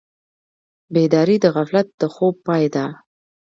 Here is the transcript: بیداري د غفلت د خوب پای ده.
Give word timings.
بیداري 0.93 1.37
د 1.41 1.45
غفلت 1.55 1.87
د 2.01 2.03
خوب 2.13 2.35
پای 2.45 2.65
ده. 2.75 2.85